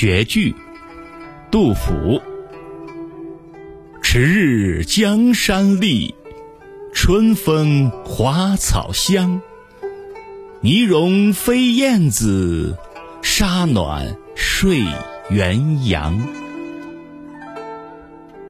[0.00, 0.54] 绝句。
[1.50, 2.22] 杜甫。
[4.00, 6.14] 迟日江山丽
[6.94, 9.42] 春风花草香。
[10.62, 12.78] 泥融飞燕子
[13.20, 14.78] 沙暖睡
[15.28, 16.18] 鸳鸯